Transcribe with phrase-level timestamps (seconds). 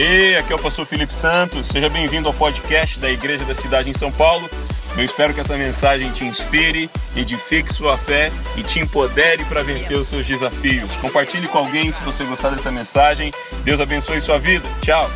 [0.00, 1.66] Hey, aqui é o pastor Felipe Santos.
[1.66, 4.48] Seja bem-vindo ao podcast da Igreja da Cidade em São Paulo.
[4.96, 9.96] Eu espero que essa mensagem te inspire, edifique sua fé e te empodere para vencer
[9.98, 10.94] os seus desafios.
[11.00, 13.32] Compartilhe com alguém se você gostar dessa mensagem.
[13.64, 14.64] Deus abençoe sua vida.
[14.80, 15.10] Tchau.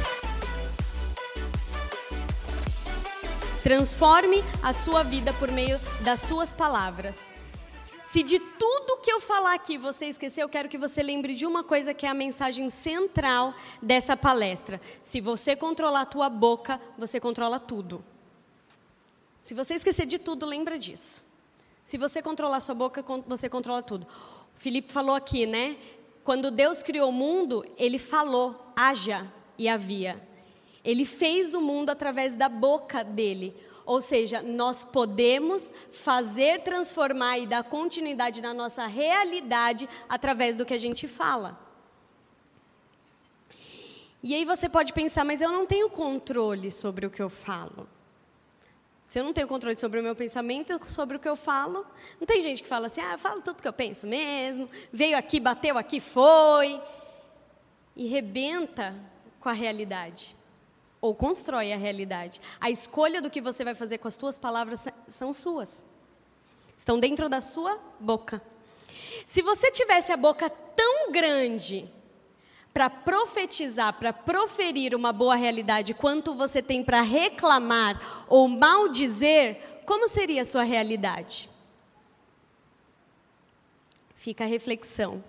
[3.63, 7.33] Transforme a sua vida por meio das suas palavras.
[8.13, 11.47] Se de tudo que eu falar aqui você esqueceu, eu quero que você lembre de
[11.47, 14.79] uma coisa que é a mensagem central dessa palestra.
[15.01, 18.05] Se você controlar a tua boca, você controla tudo.
[19.41, 21.25] Se você esquecer de tudo, lembra disso.
[21.83, 24.07] Se você controlar sua boca, você controla tudo.
[24.07, 25.79] O Felipe falou aqui, né?
[26.23, 29.27] Quando Deus criou o mundo, ele falou: haja
[29.57, 30.23] e havia.
[30.85, 33.57] Ele fez o mundo através da boca dele.
[33.85, 40.75] Ou seja, nós podemos fazer transformar e dar continuidade na nossa realidade através do que
[40.75, 41.59] a gente fala.
[44.23, 47.89] E aí você pode pensar, mas eu não tenho controle sobre o que eu falo.
[49.05, 51.85] Se eu não tenho controle sobre o meu pensamento, sobre o que eu falo,
[52.21, 55.19] não tem gente que fala assim, ah, eu falo tudo que eu penso mesmo, veio
[55.19, 56.81] aqui, bateu aqui, foi,
[57.97, 58.95] e rebenta
[59.41, 60.37] com a realidade
[61.03, 62.41] ou constrói a realidade.
[62.61, 65.85] A escolha do que você vai fazer com as suas palavras são suas.
[66.77, 68.41] Estão dentro da sua boca.
[69.27, 71.91] Se você tivesse a boca tão grande
[72.73, 80.09] para profetizar, para proferir uma boa realidade, quanto você tem para reclamar ou maldizer, como
[80.09, 81.51] seria a sua realidade?
[84.15, 85.23] Fica a reflexão.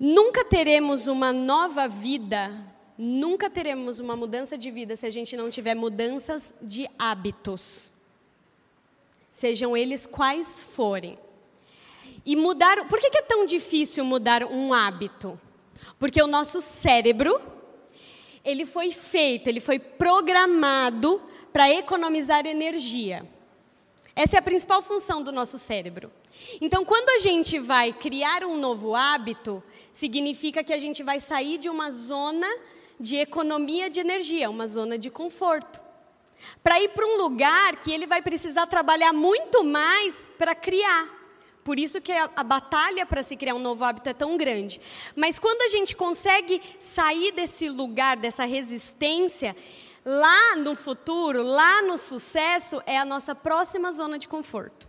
[0.00, 5.50] Nunca teremos uma nova vida Nunca teremos uma mudança de vida se a gente não
[5.50, 7.92] tiver mudanças de hábitos,
[9.30, 11.18] sejam eles quais forem.
[12.24, 12.88] E mudar.
[12.88, 15.38] Por que é tão difícil mudar um hábito?
[15.98, 17.40] Porque o nosso cérebro,
[18.42, 23.28] ele foi feito, ele foi programado para economizar energia.
[24.14, 26.10] Essa é a principal função do nosso cérebro.
[26.60, 29.62] Então, quando a gente vai criar um novo hábito,
[29.92, 32.46] significa que a gente vai sair de uma zona
[32.98, 35.80] de economia de energia, uma zona de conforto.
[36.62, 41.14] Para ir para um lugar que ele vai precisar trabalhar muito mais para criar.
[41.64, 44.80] Por isso que a, a batalha para se criar um novo hábito é tão grande.
[45.16, 49.56] Mas quando a gente consegue sair desse lugar, dessa resistência,
[50.04, 54.88] lá no futuro, lá no sucesso, é a nossa próxima zona de conforto.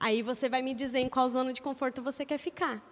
[0.00, 2.82] Aí você vai me dizer em qual zona de conforto você quer ficar.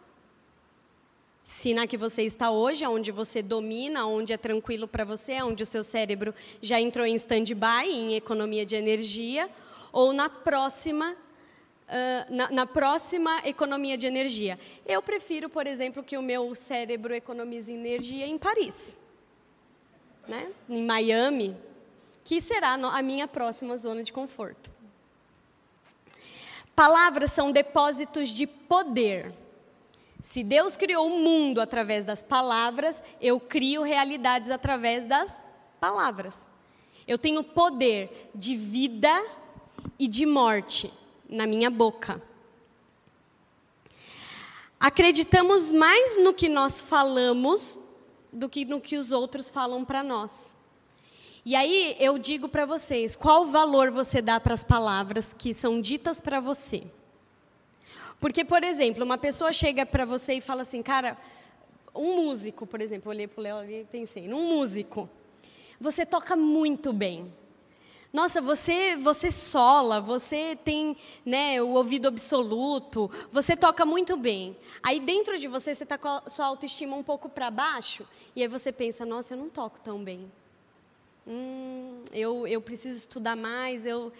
[1.45, 5.63] Se na que você está hoje, onde você domina, onde é tranquilo para você, onde
[5.63, 9.51] o seu cérebro já entrou em stand-by, em economia de energia,
[9.93, 14.59] ou na próxima, uh, na, na, próxima economia de energia.
[14.87, 18.97] Eu prefiro, por exemplo, que o meu cérebro economize energia em Paris,
[20.27, 20.51] né?
[20.67, 21.55] em Miami,
[22.25, 24.73] que será a minha próxima zona de conforto.
[26.75, 29.44] Palavras são depósitos de poder.
[30.25, 35.43] Se Deus criou o mundo através das palavras, eu crio realidades através das
[35.79, 36.49] palavras.
[37.07, 39.13] Eu tenho poder de vida
[39.99, 40.91] e de morte
[41.29, 42.23] na minha boca.
[44.81, 47.79] Acreditamos mais no que nós falamos
[48.33, 50.57] do que no que os outros falam para nós.
[51.45, 55.83] E aí eu digo para vocês, qual valor você dá para as palavras que são
[55.83, 56.83] ditas para você?
[58.25, 61.15] Porque, por exemplo, uma pessoa chega para você e fala assim, cara,
[61.95, 65.11] um músico, por exemplo, olhei para o Léo e pensei, num músico,
[65.79, 67.31] você toca muito bem.
[68.11, 74.57] Nossa, você você sola, você tem né, o ouvido absoluto, você toca muito bem.
[74.83, 78.41] Aí dentro de você, você está com a sua autoestima um pouco para baixo, e
[78.41, 80.33] aí você pensa, nossa, eu não toco tão bem.
[81.27, 84.11] Hum, eu, eu preciso estudar mais, eu,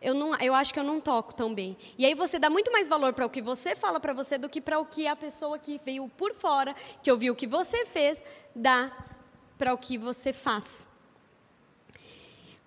[0.00, 1.76] eu, não, eu acho que eu não toco tão bem.
[1.96, 4.48] E aí você dá muito mais valor para o que você fala para você do
[4.48, 7.84] que para o que a pessoa que veio por fora, que ouviu o que você
[7.84, 8.22] fez,
[8.54, 8.92] dá
[9.56, 10.88] para o que você faz.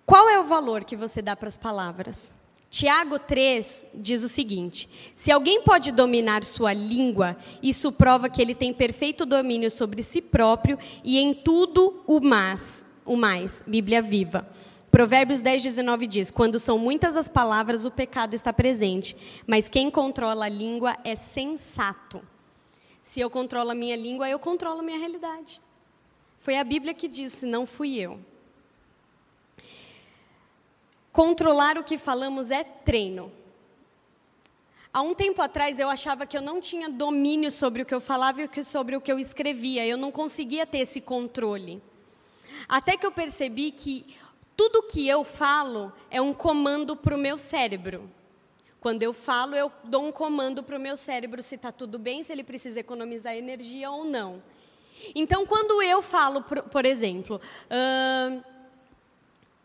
[0.04, 2.32] Qual é o valor que você dá para as palavras?
[2.68, 8.54] Tiago 3 diz o seguinte: Se alguém pode dominar sua língua, isso prova que ele
[8.54, 12.84] tem perfeito domínio sobre si próprio e em tudo o mais.
[13.04, 14.46] O mais, Bíblia viva.
[14.92, 19.16] Provérbios 10, 19 diz: Quando são muitas as palavras, o pecado está presente,
[19.46, 22.22] mas quem controla a língua é sensato.
[23.00, 25.62] Se eu controlo a minha língua, eu controlo a minha realidade.
[26.38, 28.20] Foi a Bíblia que disse, não fui eu.
[31.10, 33.32] Controlar o que falamos é treino.
[34.92, 38.00] Há um tempo atrás eu achava que eu não tinha domínio sobre o que eu
[38.00, 39.86] falava e sobre o que eu escrevia.
[39.86, 41.82] Eu não conseguia ter esse controle.
[42.68, 44.06] Até que eu percebi que
[44.56, 48.10] tudo que eu falo é um comando para o meu cérebro.
[48.80, 52.24] Quando eu falo, eu dou um comando para o meu cérebro se está tudo bem,
[52.24, 54.42] se ele precisa economizar energia ou não.
[55.14, 58.44] Então, quando eu falo, por, por exemplo, uh,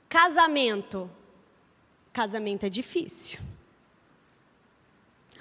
[0.07, 1.09] casamento.
[2.13, 3.39] Casamento é difícil.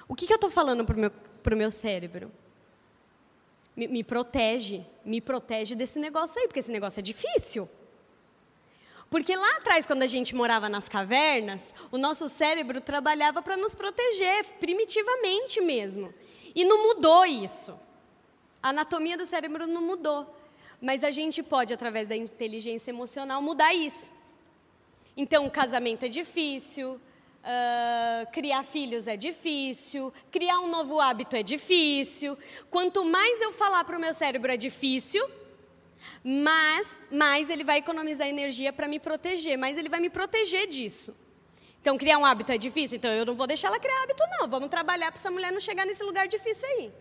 [0.09, 1.11] O que, que eu estou falando para o meu,
[1.43, 2.31] pro meu cérebro?
[3.77, 7.69] Me, me protege, me protege desse negócio aí, porque esse negócio é difícil.
[9.09, 13.75] Porque lá atrás, quando a gente morava nas cavernas, o nosso cérebro trabalhava para nos
[13.75, 16.13] proteger, primitivamente mesmo.
[16.55, 17.79] E não mudou isso.
[18.63, 20.35] A anatomia do cérebro não mudou.
[20.81, 24.13] Mas a gente pode, através da inteligência emocional, mudar isso.
[25.17, 27.01] Então, o casamento é difícil,
[27.47, 32.37] Uh, criar filhos é difícil, criar um novo hábito é difícil.
[32.69, 35.25] Quanto mais eu falar para o meu cérebro é difícil,
[36.23, 41.17] mais, mais ele vai economizar energia para me proteger, mais ele vai me proteger disso.
[41.81, 44.49] Então, criar um hábito é difícil, então eu não vou deixar ela criar hábito, não.
[44.49, 46.93] Vamos trabalhar para essa mulher não chegar nesse lugar difícil aí.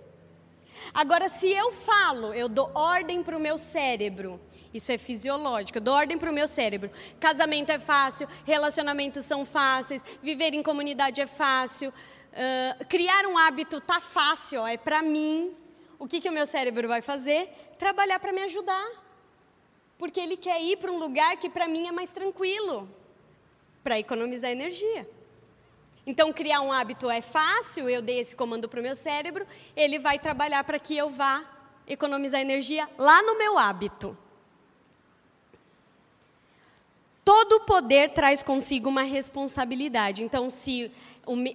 [0.94, 4.40] Agora, se eu falo, eu dou ordem para o meu cérebro
[4.76, 5.78] isso é fisiológico.
[5.78, 6.92] Eu dou ordem para o meu cérebro.
[7.18, 13.80] Casamento é fácil, relacionamentos são fáceis, viver em comunidade é fácil, uh, criar um hábito
[13.80, 15.56] tá fácil, ó, é para mim.
[15.98, 17.50] O que, que o meu cérebro vai fazer?
[17.78, 18.88] Trabalhar para me ajudar.
[19.98, 22.90] Porque ele quer ir para um lugar que para mim é mais tranquilo,
[23.84, 25.08] para economizar energia.
[26.06, 29.46] Então, criar um hábito é fácil, eu dei esse comando para o meu cérebro,
[29.76, 31.44] ele vai trabalhar para que eu vá
[31.88, 34.16] economizar energia lá no meu hábito.
[37.24, 40.22] Todo poder traz consigo uma responsabilidade.
[40.22, 40.92] Então, se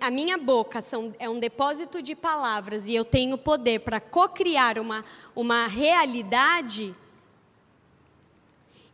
[0.00, 4.78] a minha boca são, é um depósito de palavras e eu tenho poder para co-criar
[4.78, 6.94] uma, uma realidade,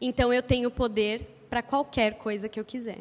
[0.00, 2.98] então eu tenho poder para qualquer coisa que eu quiser.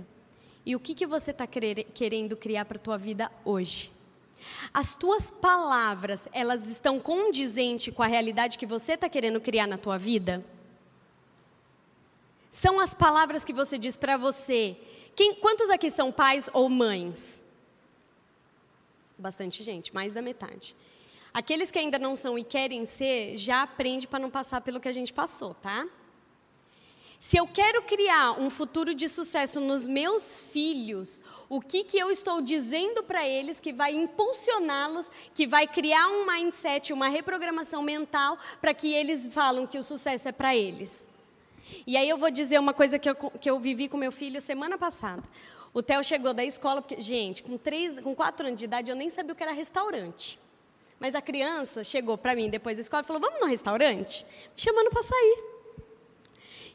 [0.65, 3.91] E o que, que você está querendo criar para a tua vida hoje?
[4.73, 9.77] As tuas palavras, elas estão condizentes com a realidade que você está querendo criar na
[9.77, 10.43] tua vida?
[12.49, 14.77] São as palavras que você diz para você.
[15.15, 17.44] Quem, quantos aqui são pais ou mães?
[19.17, 20.75] Bastante gente, mais da metade.
[21.33, 24.87] Aqueles que ainda não são e querem ser, já aprende para não passar pelo que
[24.87, 25.85] a gente passou, tá?
[27.19, 32.11] Se eu quero criar um futuro de sucesso nos meus filhos, o que, que eu
[32.11, 38.37] estou dizendo para eles que vai impulsioná-los, que vai criar um mindset, uma reprogramação mental
[38.61, 41.09] para que eles falam que o sucesso é para eles?
[41.87, 44.39] E aí eu vou dizer uma coisa que eu, que eu vivi com meu filho
[44.39, 45.23] semana passada.
[45.75, 48.95] O Theo chegou da escola, porque, gente, com, três, com quatro anos de idade eu
[48.95, 50.39] nem sabia o que era restaurante.
[50.97, 54.25] Mas a criança chegou para mim depois da escola e falou: Vamos no restaurante?
[54.25, 55.43] Me chamando para sair.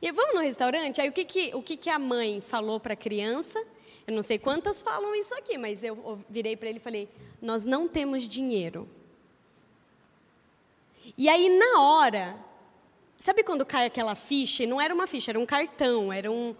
[0.03, 1.01] E vamos no restaurante?
[1.01, 3.59] Aí o que, que, o que, que a mãe falou para a criança?
[4.07, 7.09] Eu não sei quantas falam isso aqui, mas eu, eu virei para ele e falei:
[7.41, 8.87] Nós não temos dinheiro.
[11.17, 12.39] E aí, na hora,
[13.21, 14.63] Sabe quando cai aquela ficha?
[14.63, 16.57] E não era uma ficha, era um cartão, era um.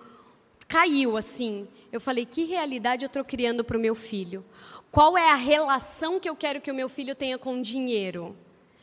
[0.71, 1.67] Caiu assim.
[1.91, 4.45] Eu falei: que realidade eu estou criando para o meu filho?
[4.89, 8.37] Qual é a relação que eu quero que o meu filho tenha com dinheiro?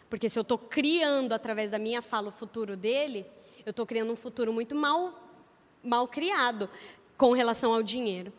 [0.09, 3.25] Porque se eu estou criando através da minha fala o futuro dele,
[3.65, 5.31] eu estou criando um futuro muito mal,
[5.81, 6.69] mal criado
[7.15, 8.33] com relação ao dinheiro.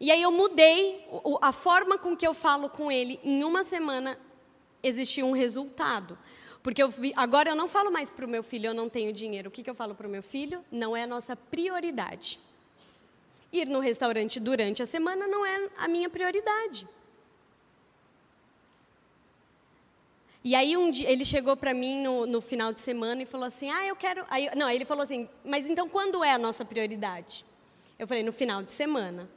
[0.00, 1.06] E aí eu mudei
[1.42, 3.20] a forma com que eu falo com ele.
[3.22, 4.18] Em uma semana
[4.82, 6.18] existiu um resultado.
[6.60, 9.12] Porque eu vi, agora eu não falo mais para o meu filho, eu não tenho
[9.12, 9.48] dinheiro.
[9.48, 10.64] O que, que eu falo para o meu filho?
[10.72, 12.40] Não é a nossa prioridade.
[13.52, 16.86] Ir no restaurante durante a semana não é a minha prioridade.
[20.42, 23.46] E aí um dia, ele chegou para mim no, no, final de semana e falou
[23.46, 24.24] assim: Ah, eu quero.
[24.30, 27.44] Aí, não, ele falou assim: Mas então quando é a nossa prioridade?
[27.98, 29.28] Eu falei: No final de semana.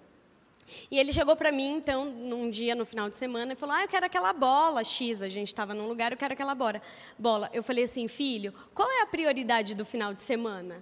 [0.90, 3.84] E ele chegou para mim, então, num dia no final de semana, e falou: Ah,
[3.84, 5.22] eu quero aquela bola X.
[5.22, 6.82] A gente estava num lugar, eu quero aquela bola.
[7.20, 7.50] bola.
[7.54, 10.82] Eu falei assim: Filho, qual é a prioridade do final de semana?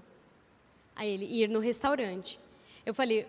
[0.96, 2.40] Aí ele: Ir no restaurante.
[2.86, 3.28] Eu falei: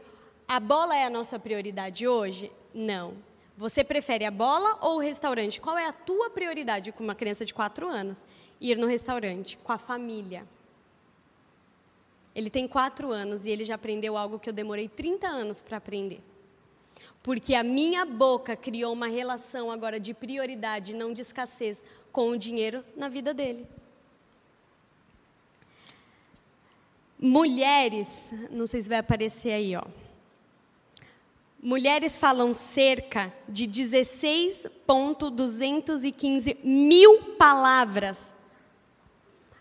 [0.48, 2.50] A bola é a nossa prioridade hoje?
[2.74, 3.14] Não.
[3.56, 5.60] Você prefere a bola ou o restaurante?
[5.60, 8.24] Qual é a tua prioridade com uma criança de 4 anos?
[8.60, 10.46] Ir no restaurante, com a família.
[12.34, 15.76] Ele tem 4 anos e ele já aprendeu algo que eu demorei 30 anos para
[15.76, 16.22] aprender.
[17.22, 22.38] Porque a minha boca criou uma relação agora de prioridade, não de escassez, com o
[22.38, 23.66] dinheiro na vida dele.
[27.24, 29.84] Mulheres, não sei se vai aparecer aí, ó.
[31.62, 38.34] mulheres falam cerca de 16,215 mil palavras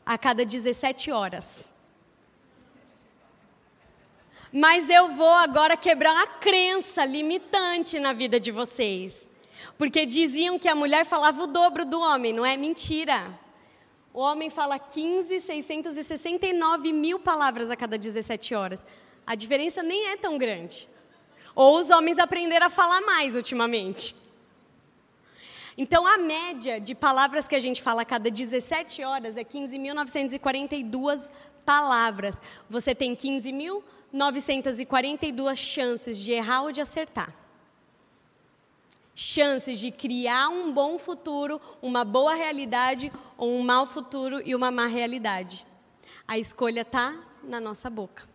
[0.03, 1.71] a cada 17 horas.
[4.51, 9.29] Mas eu vou agora quebrar uma crença limitante na vida de vocês.
[9.77, 13.39] Porque diziam que a mulher falava o dobro do homem, não é mentira.
[14.13, 18.85] O homem fala 15,669 mil palavras a cada 17 horas.
[19.25, 20.89] A diferença nem é tão grande.
[21.55, 24.15] Ou os homens aprenderam a falar mais ultimamente.
[25.77, 31.31] Então, a média de palavras que a gente fala a cada 17 horas é 15.942
[31.65, 32.41] palavras.
[32.69, 37.40] Você tem 15.942 chances de errar ou de acertar.
[39.13, 44.71] Chances de criar um bom futuro, uma boa realidade ou um mau futuro e uma
[44.71, 45.65] má realidade.
[46.27, 48.31] A escolha está na nossa boca.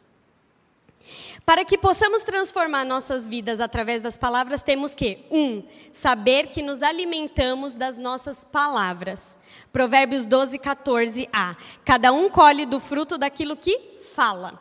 [1.45, 6.83] Para que possamos transformar nossas vidas através das palavras, temos que, um, saber que nos
[6.83, 9.39] alimentamos das nossas palavras.
[9.73, 11.57] Provérbios 12, 14a.
[11.85, 13.79] Cada um colhe do fruto daquilo que
[14.15, 14.61] fala.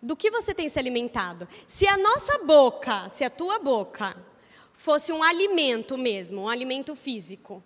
[0.00, 1.46] Do que você tem se alimentado?
[1.66, 4.16] Se a nossa boca, se a tua boca,
[4.74, 7.62] fosse um alimento mesmo, um alimento físico,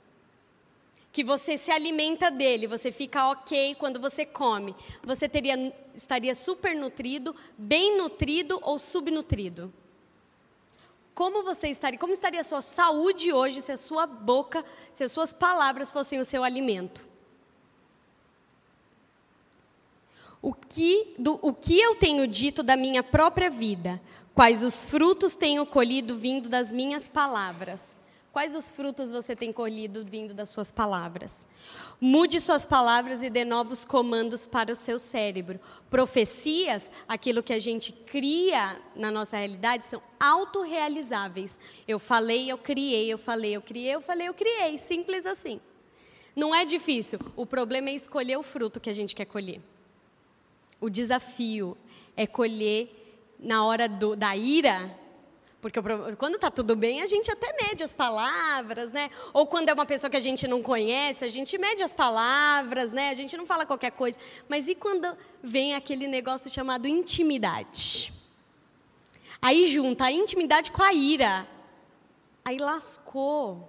[1.10, 6.76] que você se alimenta dele, você fica ok quando você come, você teria, estaria super
[6.76, 9.72] nutrido, bem nutrido ou subnutrido?
[11.14, 15.10] Como você estaria, como estaria a sua saúde hoje se a sua boca, se as
[15.10, 17.08] suas palavras fossem o seu alimento?
[20.40, 24.00] O que, do, o que eu tenho dito da minha própria vida?
[24.38, 27.98] Quais os frutos tenho colhido vindo das minhas palavras?
[28.32, 31.44] Quais os frutos você tem colhido vindo das suas palavras?
[32.00, 35.58] Mude suas palavras e dê novos comandos para o seu cérebro.
[35.90, 41.58] Profecias, aquilo que a gente cria na nossa realidade, são autorrealizáveis.
[41.88, 44.78] Eu falei, eu criei, eu falei, eu criei, eu falei, eu criei.
[44.78, 45.60] Simples assim.
[46.36, 47.18] Não é difícil.
[47.34, 49.60] O problema é escolher o fruto que a gente quer colher.
[50.80, 51.76] O desafio
[52.16, 52.97] é colher
[53.38, 54.96] na hora do, da ira
[55.60, 55.80] porque
[56.16, 59.10] quando está tudo bem, a gente até mede as palavras, né?
[59.32, 62.92] Ou quando é uma pessoa que a gente não conhece, a gente mede as palavras,
[62.92, 63.10] né?
[63.10, 64.18] A gente não fala qualquer coisa.
[64.48, 68.12] Mas e quando vem aquele negócio chamado intimidade?
[69.42, 71.46] Aí junta a intimidade com a ira.
[72.44, 73.68] Aí lascou.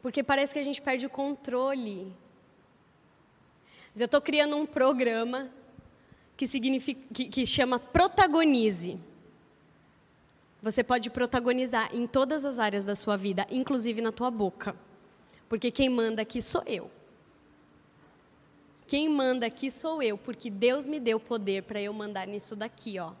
[0.00, 2.10] Porque parece que a gente perde o controle.
[3.92, 5.50] Mas eu estou criando um programa
[6.36, 8.98] que, significa, que, que chama Protagonize.
[10.62, 14.76] Você pode protagonizar em todas as áreas da sua vida, inclusive na tua boca.
[15.48, 16.90] Porque quem manda aqui sou eu.
[18.86, 22.98] Quem manda aqui sou eu, porque Deus me deu poder para eu mandar nisso daqui,
[22.98, 23.12] ó.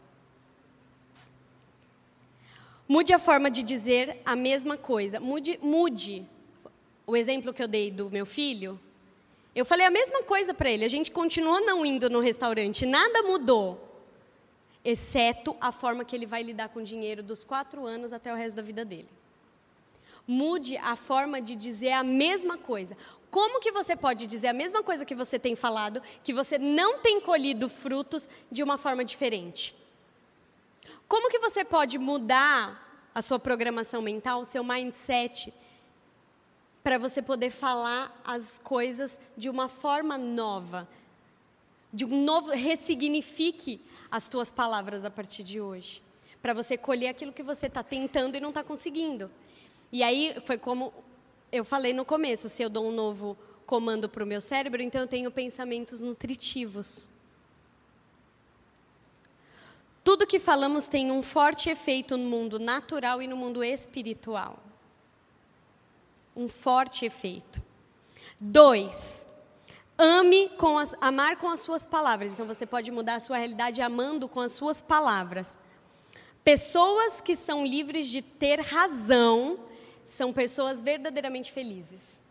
[2.88, 5.18] Mude a forma de dizer a mesma coisa.
[5.18, 6.24] Mude, mude.
[7.04, 8.78] O exemplo que eu dei do meu filho,
[9.56, 10.84] eu falei a mesma coisa para ele.
[10.84, 13.82] A gente continuou não indo no restaurante, nada mudou
[14.84, 18.36] exceto a forma que ele vai lidar com o dinheiro dos quatro anos até o
[18.36, 19.08] resto da vida dele.
[20.28, 22.96] Mude a forma de dizer a mesma coisa.
[23.28, 26.98] Como que você pode dizer a mesma coisa que você tem falado, que você não
[26.98, 29.74] tem colhido frutos de uma forma diferente?
[31.08, 35.52] Como que você pode mudar a sua programação mental, o seu mindset,
[36.86, 40.88] para você poder falar as coisas de uma forma nova,
[41.92, 46.00] de um novo ressignifique as tuas palavras a partir de hoje,
[46.40, 49.28] para você colher aquilo que você está tentando e não está conseguindo.
[49.90, 50.94] E aí foi como
[51.50, 55.00] eu falei no começo: se eu dou um novo comando para o meu cérebro, então
[55.00, 57.10] eu tenho pensamentos nutritivos.
[60.04, 64.62] Tudo que falamos tem um forte efeito no mundo natural e no mundo espiritual.
[66.36, 67.62] Um forte efeito.
[68.38, 69.26] Dois,
[69.98, 72.34] Ame com as, amar com as suas palavras.
[72.34, 75.58] Então você pode mudar a sua realidade amando com as suas palavras.
[76.44, 79.58] Pessoas que são livres de ter razão
[80.04, 82.22] são pessoas verdadeiramente felizes.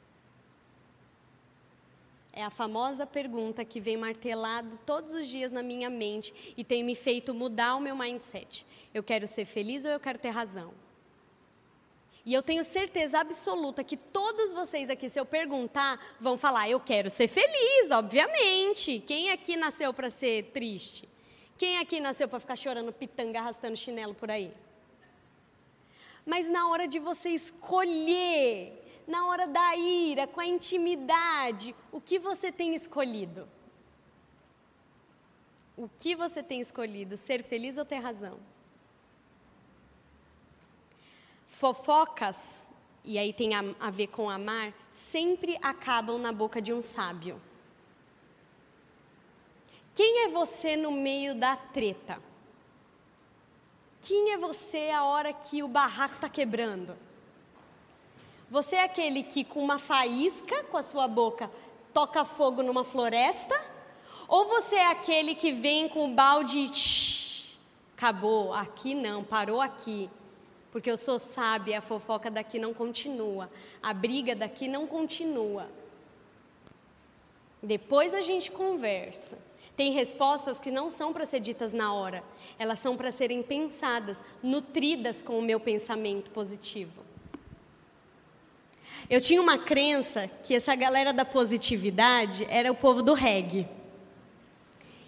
[2.32, 6.84] É a famosa pergunta que vem martelado todos os dias na minha mente e tem
[6.84, 8.66] me feito mudar o meu mindset.
[8.94, 10.72] Eu quero ser feliz ou eu quero ter razão?
[12.26, 16.80] E eu tenho certeza absoluta que todos vocês aqui, se eu perguntar, vão falar: eu
[16.80, 19.00] quero ser feliz, obviamente.
[19.00, 21.08] Quem aqui nasceu para ser triste?
[21.56, 24.52] Quem aqui nasceu para ficar chorando pitanga, arrastando chinelo por aí?
[26.26, 32.18] Mas na hora de você escolher, na hora da ira, com a intimidade, o que
[32.18, 33.48] você tem escolhido?
[35.78, 37.16] O que você tem escolhido?
[37.16, 38.40] Ser feliz ou ter razão?
[41.58, 42.70] Fofocas,
[43.02, 47.42] e aí tem a, a ver com amar, sempre acabam na boca de um sábio.
[49.96, 52.22] Quem é você no meio da treta?
[54.02, 56.98] Quem é você a hora que o barraco está quebrando?
[58.52, 61.50] Você é aquele que, com uma faísca com a sua boca,
[61.94, 63.56] toca fogo numa floresta?
[64.28, 67.58] Ou você é aquele que vem com o balde e
[67.96, 70.10] acabou, aqui não, parou aqui.
[70.76, 73.50] Porque eu sou sábia, a fofoca daqui não continua,
[73.82, 75.70] a briga daqui não continua.
[77.64, 79.40] Depois a gente conversa.
[79.78, 82.22] Tem respostas que não são para ser ditas na hora,
[82.60, 87.06] elas são para serem pensadas, nutridas com o meu pensamento positivo.
[89.10, 93.66] Eu tinha uma crença que essa galera da positividade era o povo do reggae.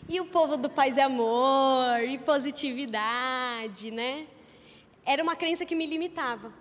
[0.08, 4.28] E o povo do paz e amor, e positividade, né?
[5.08, 6.52] Era uma crença que me limitava.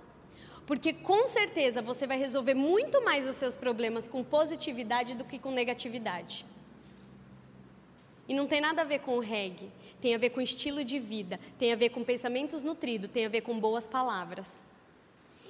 [0.65, 5.39] Porque com certeza você vai resolver muito mais os seus problemas com positividade do que
[5.39, 6.47] com negatividade.
[8.29, 10.99] E não tem nada a ver com o reggae, tem a ver com estilo de
[10.99, 14.65] vida, tem a ver com pensamentos nutridos, tem a ver com boas palavras.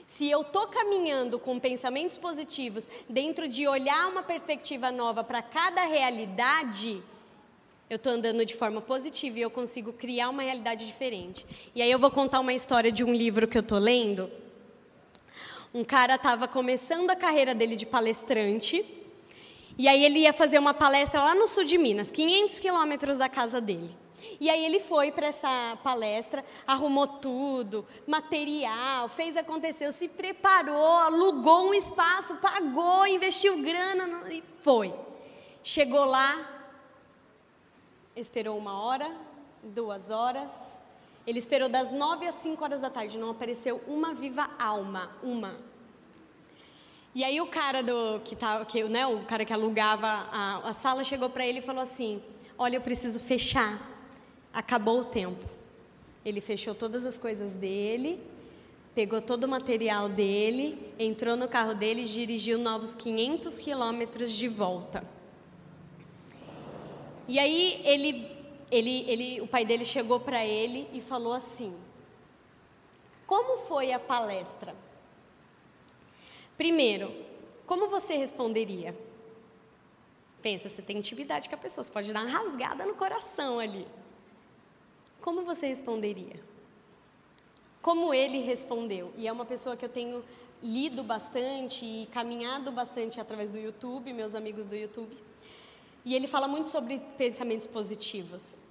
[0.06, 5.84] Se eu estou caminhando com pensamentos positivos, dentro de olhar uma perspectiva nova para cada
[5.84, 7.02] realidade,
[7.88, 11.46] eu estou andando de forma positiva e eu consigo criar uma realidade diferente.
[11.74, 14.28] E aí eu vou contar uma história de um livro que eu estou lendo.
[15.72, 18.84] Um cara estava começando a carreira dele de palestrante
[19.78, 23.28] e aí ele ia fazer uma palestra lá no sul de Minas, 500 quilômetros da
[23.28, 23.94] casa dele.
[24.40, 31.68] E aí ele foi para essa palestra, arrumou tudo, material, fez acontecer, se preparou, alugou
[31.68, 34.92] um espaço, pagou, investiu grana e foi.
[35.62, 36.55] Chegou lá,
[38.16, 39.14] esperou uma hora,
[39.62, 40.50] duas horas.
[41.26, 45.56] Ele esperou das nove às cinco horas da tarde, não apareceu uma viva alma, uma.
[47.14, 50.72] E aí o cara do que tá, que, né, o cara que alugava a, a
[50.72, 52.22] sala chegou para ele e falou assim:
[52.56, 53.80] "Olha, eu preciso fechar.
[54.52, 55.44] Acabou o tempo."
[56.24, 58.20] Ele fechou todas as coisas dele,
[58.94, 64.48] pegou todo o material dele, entrou no carro dele e dirigiu novos 500 quilômetros de
[64.48, 65.15] volta.
[67.28, 68.30] E aí ele,
[68.70, 71.74] ele, ele, o pai dele chegou para ele e falou assim:
[73.26, 74.74] Como foi a palestra?
[76.56, 77.12] Primeiro,
[77.66, 78.96] como você responderia?
[80.40, 83.86] Pensa, você tem intimidade com a pessoa, você pode dar uma rasgada no coração ali.
[85.20, 86.40] Como você responderia?
[87.82, 89.12] Como ele respondeu?
[89.16, 90.24] E é uma pessoa que eu tenho
[90.62, 95.16] lido bastante e caminhado bastante através do YouTube, meus amigos do YouTube.
[96.06, 98.62] E ele fala muito sobre pensamentos positivos.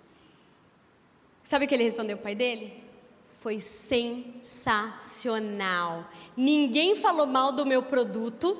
[1.44, 2.86] Sabe o que ele respondeu ao pai dele?
[3.46, 6.10] foi sensacional.
[6.36, 8.60] Ninguém falou mal do meu produto.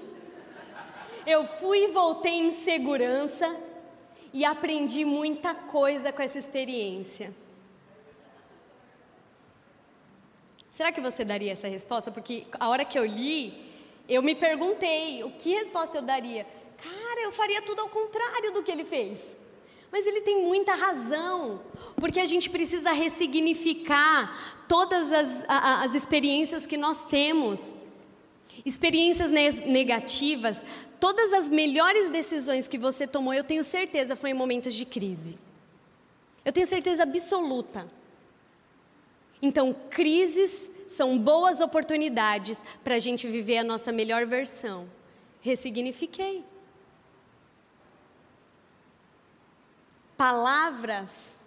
[1.26, 3.52] Eu fui e voltei em segurança
[4.32, 7.34] e aprendi muita coisa com essa experiência.
[10.70, 12.12] Será que você daria essa resposta?
[12.12, 13.56] Porque a hora que eu li,
[14.08, 16.46] eu me perguntei, o que resposta eu daria?
[16.82, 19.38] Cara, eu faria tudo ao contrário do que ele fez.
[19.92, 21.62] Mas ele tem muita razão,
[21.96, 27.76] porque a gente precisa ressignificar todas as, as experiências que nós temos.
[28.66, 30.64] Experiências negativas,
[31.00, 35.38] todas as melhores decisões que você tomou, eu tenho certeza, foi em momentos de crise.
[36.44, 37.88] Eu tenho certeza absoluta.
[39.42, 44.90] Então, crises são boas oportunidades para a gente viver a nossa melhor versão.
[45.42, 46.44] Ressignifiquei.
[50.18, 51.40] Palavras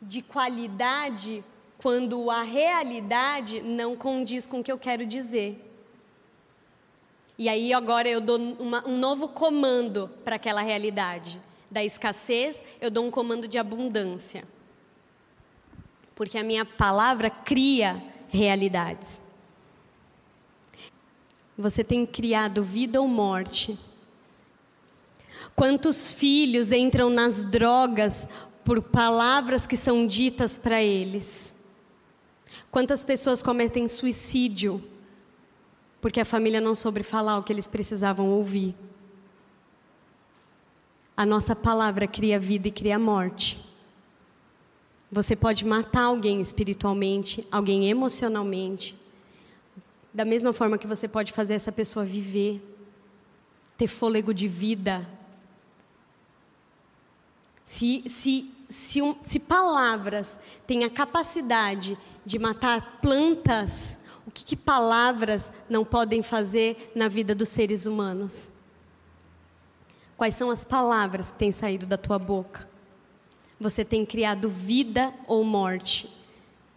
[0.00, 1.44] de qualidade
[1.78, 5.60] quando a realidade não condiz com o que eu quero dizer.
[7.36, 11.40] E aí agora eu dou uma, um novo comando para aquela realidade.
[11.70, 14.44] Da escassez, eu dou um comando de abundância.
[16.14, 19.20] Porque a minha palavra cria realidades.
[21.58, 23.78] Você tem criado vida ou morte
[25.54, 28.28] Quantos filhos entram nas drogas
[28.64, 31.54] por palavras que são ditas para eles?
[32.70, 34.82] Quantas pessoas cometem suicídio
[36.00, 38.74] porque a família não soube falar o que eles precisavam ouvir?
[41.16, 43.64] A nossa palavra cria vida e cria morte.
[45.10, 48.96] Você pode matar alguém espiritualmente, alguém emocionalmente,
[50.12, 52.60] da mesma forma que você pode fazer essa pessoa viver,
[53.78, 55.08] ter fôlego de vida,
[57.64, 64.56] se, se, se, um, se palavras têm a capacidade de matar plantas, o que, que
[64.56, 68.52] palavras não podem fazer na vida dos seres humanos?
[70.16, 72.68] Quais são as palavras que têm saído da tua boca?
[73.58, 76.10] Você tem criado vida ou morte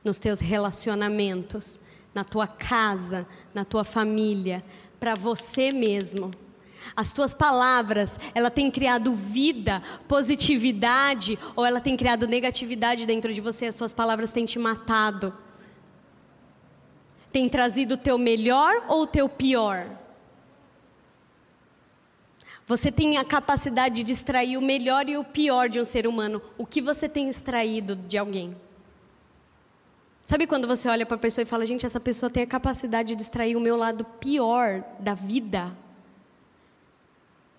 [0.03, 1.79] nos teus relacionamentos,
[2.13, 4.63] na tua casa, na tua família,
[4.99, 6.31] para você mesmo.
[6.95, 13.41] As tuas palavras, ela tem criado vida, positividade, ou ela tem criado negatividade dentro de
[13.41, 13.65] você?
[13.65, 15.33] As tuas palavras têm te matado.
[17.31, 19.87] Tem trazido o teu melhor ou o teu pior?
[22.65, 26.41] Você tem a capacidade de extrair o melhor e o pior de um ser humano.
[26.57, 28.55] O que você tem extraído de alguém?
[30.25, 33.15] Sabe quando você olha para a pessoa e fala, gente, essa pessoa tem a capacidade
[33.15, 35.73] de extrair o meu lado pior da vida?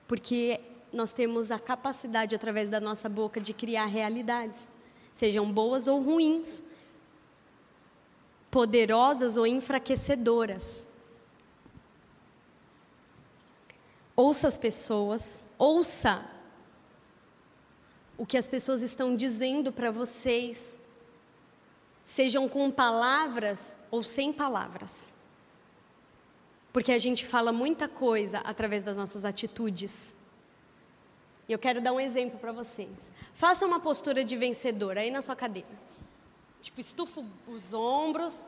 [0.09, 0.61] Porque
[0.93, 4.69] nós temos a capacidade, através da nossa boca, de criar realidades,
[5.13, 6.65] sejam boas ou ruins,
[8.51, 10.89] poderosas ou enfraquecedoras.
[14.17, 16.29] Ouça as pessoas, ouça
[18.17, 20.77] o que as pessoas estão dizendo para vocês
[22.03, 25.13] sejam com palavras ou sem palavras.
[26.79, 30.15] Porque a gente fala muita coisa através das nossas atitudes.
[31.49, 33.11] E eu quero dar um exemplo para vocês.
[33.35, 35.67] Faça uma postura de vencedor aí na sua cadeira.
[36.63, 38.47] Tipo, estufa os ombros,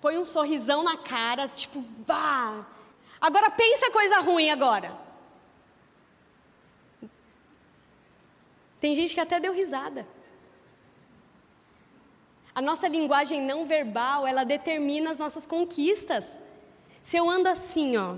[0.00, 2.66] põe um sorrisão na cara, tipo, bah.
[3.20, 4.92] Agora pensa coisa ruim agora.
[8.80, 10.04] Tem gente que até deu risada.
[12.54, 16.38] A nossa linguagem não verbal, ela determina as nossas conquistas.
[17.02, 18.16] Se eu ando assim, ó.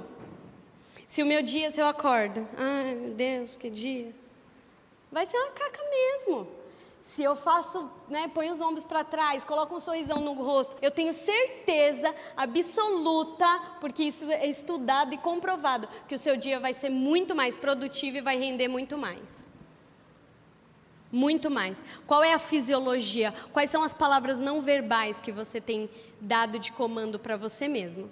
[1.07, 4.15] Se o meu dia, se eu acordo, ai meu Deus, que dia.
[5.11, 6.49] Vai ser uma caca mesmo.
[7.03, 10.91] Se eu faço, né, ponho os ombros para trás, coloco um sorrisão no rosto, eu
[10.91, 13.47] tenho certeza absoluta,
[13.81, 18.17] porque isso é estudado e comprovado, que o seu dia vai ser muito mais produtivo
[18.17, 19.47] e vai render muito mais.
[21.13, 21.85] Muito mais.
[22.07, 23.35] Qual é a fisiologia?
[23.53, 28.09] Quais são as palavras não verbais que você tem dado de comando para você mesmo?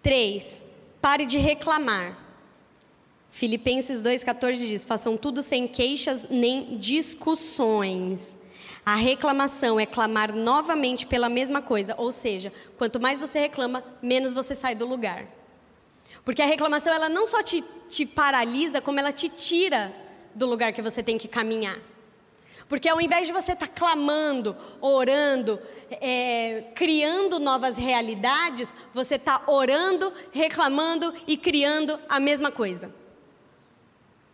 [0.00, 0.62] Três,
[1.00, 2.16] pare de reclamar.
[3.32, 8.36] Filipenses 2,14 diz: façam tudo sem queixas nem discussões.
[8.86, 14.32] A reclamação é clamar novamente pela mesma coisa, ou seja, quanto mais você reclama, menos
[14.32, 15.26] você sai do lugar.
[16.24, 20.03] Porque a reclamação ela não só te, te paralisa, como ela te tira
[20.34, 21.78] do lugar que você tem que caminhar.
[22.68, 29.42] Porque ao invés de você estar tá clamando, orando, é, criando novas realidades, você está
[29.46, 32.90] orando, reclamando e criando a mesma coisa.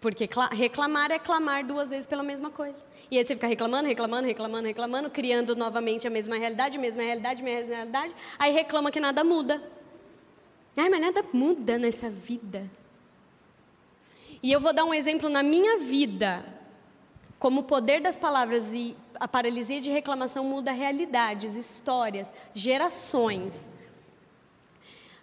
[0.01, 2.87] Porque reclamar é clamar duas vezes pela mesma coisa.
[3.11, 7.43] E aí você fica reclamando, reclamando, reclamando, reclamando, criando novamente a mesma realidade, mesma realidade,
[7.43, 8.15] mesma realidade.
[8.39, 9.63] Aí reclama que nada muda.
[10.77, 12.71] Ai, mas nada muda nessa vida.
[14.43, 16.45] E eu vou dar um exemplo na minha vida,
[17.39, 23.71] como o poder das palavras e a paralisia de reclamação muda realidades, histórias, gerações.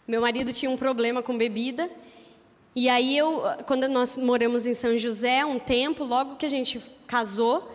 [0.08, 1.89] Meu marido tinha um problema com bebida,
[2.75, 6.80] e aí eu, quando nós moramos em São José um tempo, logo que a gente
[7.08, 7.71] casou,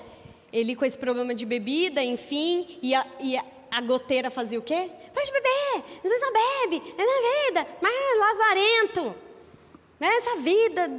[0.53, 4.91] ele com esse problema de bebida, enfim, e a, e a goteira fazia o quê?
[5.13, 9.23] Pode beber, você só bebe, é na vida, mas é
[10.03, 10.19] lazarento.
[10.19, 10.91] Essa vida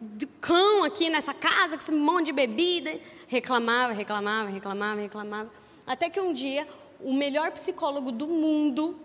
[0.00, 2.98] de cão aqui nessa casa, com esse monte de bebida.
[3.28, 5.50] Reclamava, reclamava, reclamava, reclamava.
[5.86, 6.66] Até que um dia,
[7.00, 8.98] o melhor psicólogo do mundo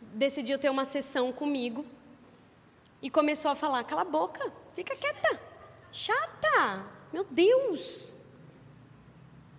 [0.00, 1.84] decidiu ter uma sessão comigo
[3.02, 5.40] e começou a falar: cala a boca, fica quieta,
[5.90, 8.16] chata, meu Deus.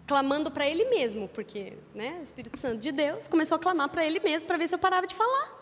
[0.08, 4.04] Clamando para ele mesmo, porque né, o Espírito Santo de Deus começou a clamar para
[4.04, 5.59] ele mesmo para ver se eu parava de falar.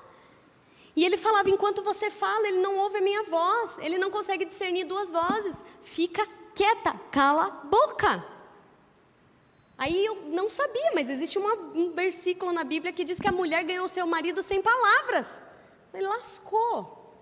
[0.98, 4.44] E ele falava: enquanto você fala, ele não ouve a minha voz, ele não consegue
[4.44, 5.64] discernir duas vozes.
[5.84, 8.26] Fica quieta, cala a boca.
[9.78, 13.32] Aí eu não sabia, mas existe uma, um versículo na Bíblia que diz que a
[13.32, 15.40] mulher ganhou seu marido sem palavras.
[15.94, 17.14] Ele lascou.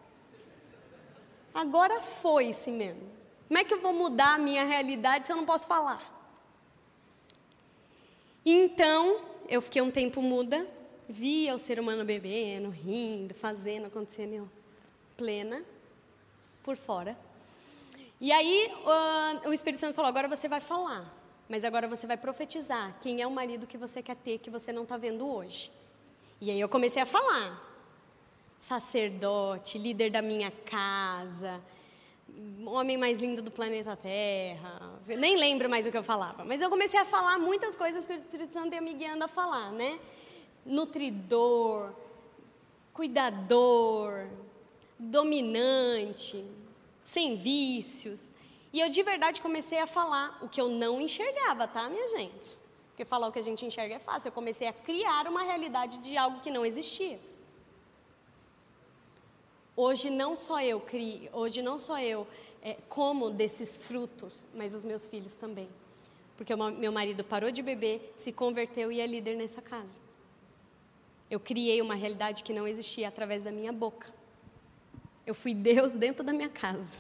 [1.54, 3.12] Agora foi-se mesmo.
[3.50, 6.00] Como é que eu vou mudar a minha realidade se eu não posso falar?
[8.46, 10.66] Então, eu fiquei um tempo muda,
[11.08, 14.50] via o ser humano bebendo, rindo, fazendo, acontecendo
[15.16, 15.64] plena,
[16.64, 17.18] por fora.
[18.20, 18.72] E aí
[19.46, 21.14] uh, o Espírito Santo falou: agora você vai falar,
[21.48, 24.72] mas agora você vai profetizar quem é o marido que você quer ter que você
[24.72, 25.72] não está vendo hoje.
[26.42, 27.62] E aí eu comecei a falar:
[28.58, 31.62] sacerdote, líder da minha casa,
[32.66, 35.00] homem mais lindo do planeta Terra.
[35.08, 36.44] Nem lembro mais o que eu falava.
[36.44, 39.28] Mas eu comecei a falar muitas coisas que o Espírito Santo ia me guiando a
[39.28, 40.00] falar, né?
[40.66, 41.94] Nutridor,
[42.94, 44.28] cuidador,
[44.98, 46.44] dominante,
[47.04, 48.32] sem vícios.
[48.74, 52.60] E eu de verdade comecei a falar o que eu não enxergava, tá, minha gente?
[52.90, 54.30] Porque falar o que a gente enxerga é fácil.
[54.30, 57.20] Eu comecei a criar uma realidade de algo que não existia.
[59.76, 62.26] Hoje não só eu crio, hoje não só eu
[62.62, 65.68] é, como desses frutos, mas os meus filhos também.
[66.38, 70.02] Porque meu marido parou de beber, se converteu e é líder nessa casa.
[71.30, 74.14] Eu criei uma realidade que não existia através da minha boca.
[75.26, 77.00] Eu fui Deus dentro da minha casa.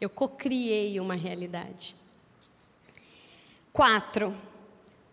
[0.00, 1.96] Eu cocriei uma realidade.
[3.72, 4.36] Quatro,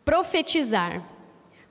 [0.04, 1.08] profetizar.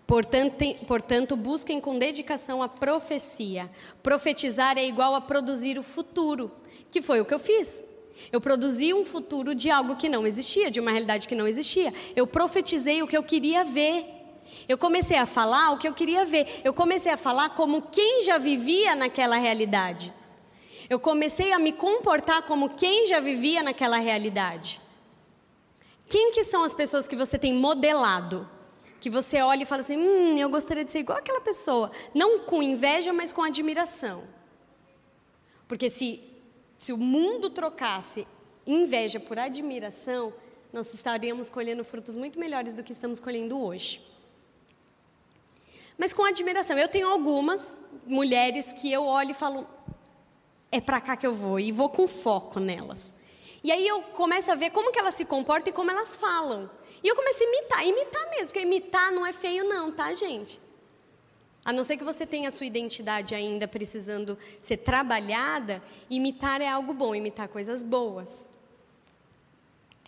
[0.06, 3.70] Portanto, portanto, busquem com dedicação a profecia.
[4.02, 6.50] Profetizar é igual a produzir o futuro,
[6.90, 7.84] que foi o que eu fiz.
[8.32, 11.92] Eu produzi um futuro de algo que não existia, de uma realidade que não existia.
[12.16, 14.17] Eu profetizei o que eu queria ver.
[14.68, 16.60] Eu comecei a falar o que eu queria ver.
[16.64, 20.12] Eu comecei a falar como quem já vivia naquela realidade.
[20.88, 24.80] Eu comecei a me comportar como quem já vivia naquela realidade.
[26.08, 28.48] Quem que são as pessoas que você tem modelado?
[29.00, 31.90] que você olha e fala assim: hum, eu gostaria de ser igual aquela pessoa.
[32.14, 34.24] Não com inveja, mas com admiração.
[35.66, 36.22] Porque se,
[36.78, 38.26] se o mundo trocasse
[38.66, 40.32] inveja por admiração,
[40.72, 44.00] nós estaríamos colhendo frutos muito melhores do que estamos colhendo hoje.
[45.98, 46.78] Mas com admiração.
[46.78, 49.66] Eu tenho algumas mulheres que eu olho e falo:
[50.70, 53.12] é para cá que eu vou, e vou com foco nelas.
[53.62, 56.70] E aí eu começo a ver como que elas se comportam e como elas falam.
[57.02, 60.60] E eu comecei a imitar, imitar mesmo, porque imitar não é feio não, tá, gente?
[61.64, 66.68] A não ser que você tenha a sua identidade ainda precisando ser trabalhada, imitar é
[66.68, 68.48] algo bom, imitar coisas boas.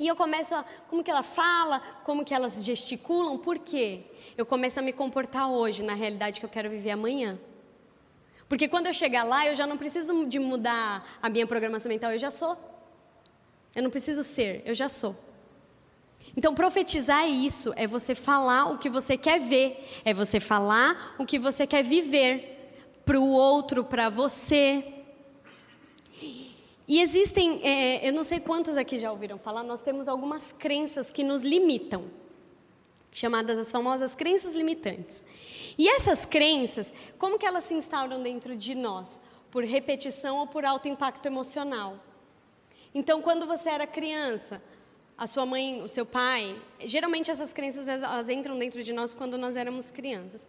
[0.01, 4.01] E eu começo a, como que ela fala, como que elas gesticulam, por quê?
[4.35, 7.39] Eu começo a me comportar hoje na realidade que eu quero viver amanhã.
[8.49, 12.13] Porque quando eu chegar lá, eu já não preciso de mudar a minha programação mental,
[12.13, 12.57] eu já sou.
[13.77, 15.15] Eu não preciso ser, eu já sou.
[16.35, 21.15] Então, profetizar é isso, é você falar o que você quer ver, é você falar
[21.19, 22.73] o que você quer viver
[23.05, 25.00] para o outro, para você.
[26.91, 31.13] E existem, é, eu não sei quantos aqui já ouviram falar, nós temos algumas crenças
[31.13, 32.11] que nos limitam,
[33.13, 35.25] chamadas as famosas crenças limitantes.
[35.79, 39.21] E essas crenças, como que elas se instauram dentro de nós?
[39.53, 41.97] Por repetição ou por alto impacto emocional.
[42.93, 44.61] Então, quando você era criança,
[45.17, 46.61] a sua mãe, o seu pai.
[46.81, 50.45] Geralmente essas crenças elas entram dentro de nós quando nós éramos crianças.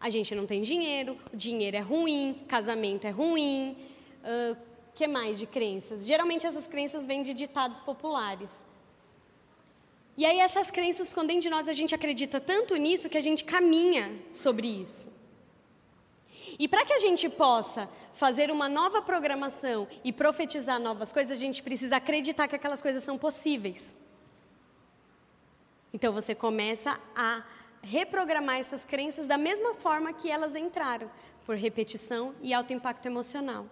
[0.00, 3.76] A gente não tem dinheiro, o dinheiro é ruim, casamento é ruim.
[4.22, 6.06] Uh, que mais de crenças?
[6.06, 8.64] Geralmente essas crenças vêm de ditados populares.
[10.16, 13.20] E aí essas crenças ficam dentro de nós, a gente acredita tanto nisso que a
[13.20, 15.12] gente caminha sobre isso.
[16.58, 21.40] E para que a gente possa fazer uma nova programação e profetizar novas coisas, a
[21.40, 23.96] gente precisa acreditar que aquelas coisas são possíveis.
[25.92, 27.44] Então você começa a
[27.82, 31.10] reprogramar essas crenças da mesma forma que elas entraram,
[31.44, 33.66] por repetição e alto impacto emocional.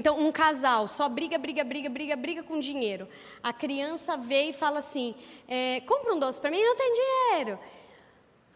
[0.00, 3.06] Então, um casal só briga, briga, briga, briga, briga com dinheiro.
[3.42, 5.14] A criança vê e fala assim:
[5.46, 7.58] é, compra um doce para mim, não tem dinheiro.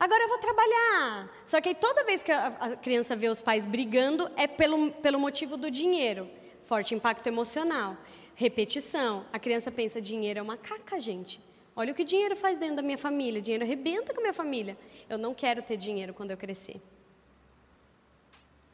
[0.01, 1.29] Agora eu vou trabalhar.
[1.45, 4.91] Só que aí, toda vez que a, a criança vê os pais brigando, é pelo,
[4.93, 6.31] pelo motivo do dinheiro.
[6.63, 7.95] Forte impacto emocional.
[8.35, 9.27] Repetição.
[9.31, 11.39] A criança pensa: dinheiro é uma caca, gente.
[11.77, 13.43] Olha o que dinheiro faz dentro da minha família.
[13.43, 14.79] Dinheiro arrebenta com a minha família.
[15.11, 16.81] Eu não quero ter dinheiro quando eu crescer.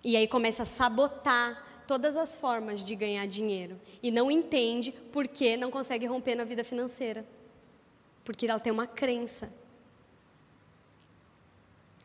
[0.05, 3.77] E aí começa a sabotar todas as formas de ganhar dinheiro.
[4.01, 7.27] E não entende por que não consegue romper na vida financeira.
[8.25, 9.53] Porque ela tem uma crença.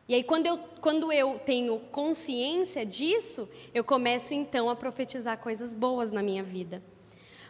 [0.08, 5.72] E aí, quando eu, quando eu tenho consciência disso, eu começo então a profetizar coisas
[5.72, 6.82] boas na minha vida.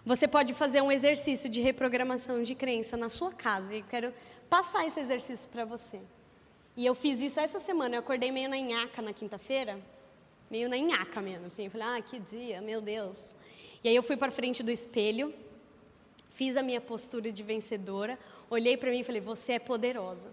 [0.05, 3.75] Você pode fazer um exercício de reprogramação de crença na sua casa.
[3.75, 4.13] E eu quero
[4.51, 6.03] passar esse exercício para você.
[6.77, 7.95] E eu fiz isso essa semana.
[7.95, 9.81] Eu acordei meio na nhaca na quinta-feira.
[10.51, 11.47] Meio na nhaca mesmo.
[11.47, 11.65] Assim.
[11.65, 13.35] Eu falei, ah, que dia, meu Deus.
[13.83, 15.35] E aí eu fui para frente do espelho.
[16.31, 18.19] Fiz a minha postura de vencedora.
[18.51, 20.31] Olhei para mim e falei, você é poderosa.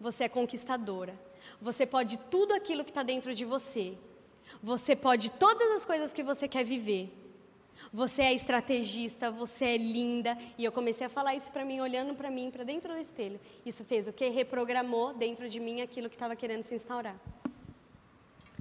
[0.00, 1.18] Você é conquistadora.
[1.60, 3.94] Você pode tudo aquilo que está dentro de você.
[4.62, 7.10] Você pode todas as coisas que você quer viver.
[7.92, 10.36] Você é estrategista, você é linda.
[10.58, 13.40] E eu comecei a falar isso para mim, olhando para mim, para dentro do espelho.
[13.64, 14.28] Isso fez o quê?
[14.28, 17.18] Reprogramou dentro de mim aquilo que estava querendo se instaurar.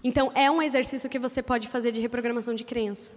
[0.04, 3.16] Então, é um exercício que você pode fazer de reprogramação de crença.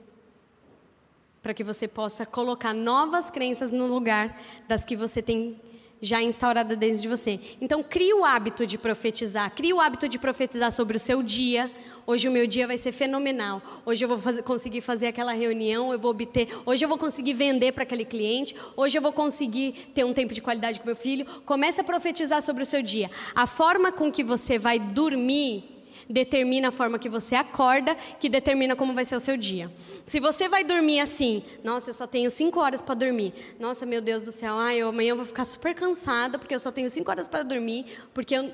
[1.43, 5.61] para que você possa colocar novas crenças no lugar das que você tem
[6.01, 7.39] já instaurada dentro de você.
[7.61, 9.55] Então, crie o hábito de profetizar.
[9.55, 11.71] Crie o hábito de profetizar sobre o seu dia.
[12.05, 13.63] Hoje o meu dia vai ser fenomenal.
[13.85, 16.49] Hoje eu vou fazer, conseguir fazer aquela reunião, eu vou obter.
[16.67, 18.57] Hoje eu vou conseguir vender para aquele cliente.
[18.77, 21.25] Hoje eu vou conseguir ter um tempo de qualidade com meu filho.
[21.45, 23.09] Comece a profetizar sobre o seu dia.
[23.35, 25.76] A forma com que você vai dormir
[26.09, 29.71] determina a forma que você acorda, que determina como vai ser o seu dia.
[30.05, 33.33] Se você vai dormir assim, nossa, eu só tenho cinco horas para dormir.
[33.59, 36.61] Nossa, meu Deus do céu, ai, eu, amanhã eu vou ficar super cansada porque eu
[36.61, 38.53] só tenho cinco horas para dormir, porque eu...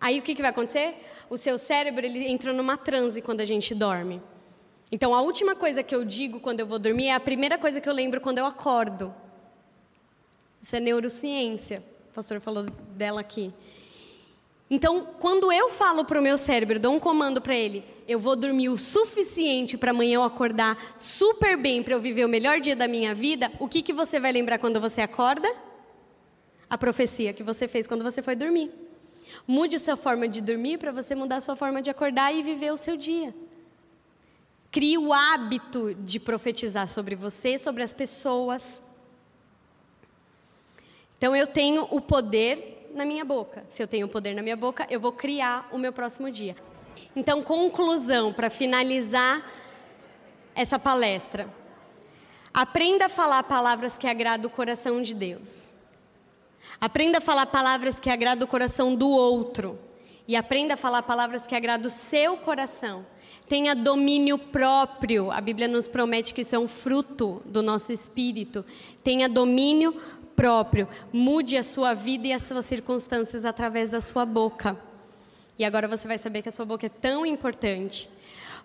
[0.00, 0.96] Aí o que, que vai acontecer?
[1.30, 4.20] O seu cérebro ele entra numa transe quando a gente dorme.
[4.92, 7.80] Então a última coisa que eu digo quando eu vou dormir é a primeira coisa
[7.80, 9.14] que eu lembro quando eu acordo.
[10.62, 11.82] Isso é neurociência.
[12.10, 12.64] O pastor falou
[12.94, 13.52] dela aqui.
[14.70, 18.34] Então, quando eu falo para o meu cérebro, dou um comando para ele, eu vou
[18.34, 22.74] dormir o suficiente para amanhã eu acordar super bem para eu viver o melhor dia
[22.74, 25.48] da minha vida, o que, que você vai lembrar quando você acorda?
[26.68, 28.70] A profecia que você fez quando você foi dormir.
[29.46, 32.76] Mude sua forma de dormir para você mudar sua forma de acordar e viver o
[32.76, 33.34] seu dia.
[34.70, 38.82] Crie o hábito de profetizar sobre você, sobre as pessoas.
[41.16, 43.64] Então eu tenho o poder na minha boca.
[43.68, 46.56] Se eu tenho poder na minha boca, eu vou criar o meu próximo dia.
[47.14, 49.44] Então, conclusão, para finalizar
[50.54, 51.48] essa palestra.
[52.52, 55.74] Aprenda a falar palavras que agradam o coração de Deus.
[56.80, 59.78] Aprenda a falar palavras que agradam o coração do outro.
[60.26, 63.04] E aprenda a falar palavras que agradam o seu coração.
[63.46, 65.30] Tenha domínio próprio.
[65.30, 68.64] A Bíblia nos promete que isso é um fruto do nosso espírito.
[69.02, 70.00] Tenha domínio
[70.34, 70.88] próprio.
[71.12, 74.76] Mude a sua vida e as suas circunstâncias através da sua boca.
[75.58, 78.08] E agora você vai saber que a sua boca é tão importante.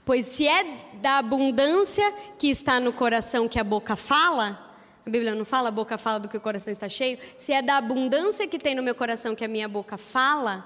[0.03, 0.63] Pois se é
[1.01, 4.67] da abundância que está no coração que a boca fala,
[5.05, 7.19] a Bíblia não fala, a boca fala do que o coração está cheio.
[7.37, 10.65] Se é da abundância que tem no meu coração que a minha boca fala,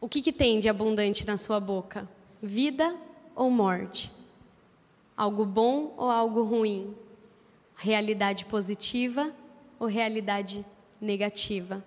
[0.00, 2.06] o que, que tem de abundante na sua boca?
[2.42, 2.94] Vida
[3.34, 4.12] ou morte?
[5.16, 6.94] Algo bom ou algo ruim?
[7.74, 9.32] Realidade positiva
[9.78, 10.64] ou realidade
[11.00, 11.84] negativa.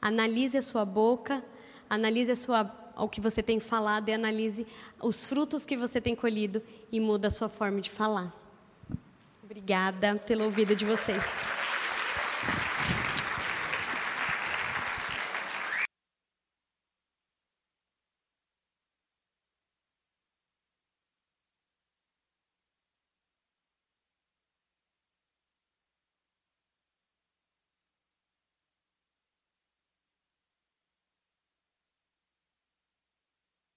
[0.00, 1.44] Analise a sua boca,
[1.88, 4.66] analise a sua, o que você tem falado e analise
[5.02, 8.34] os frutos que você tem colhido e muda a sua forma de falar.
[9.42, 11.49] Obrigada pelo ouvido de vocês.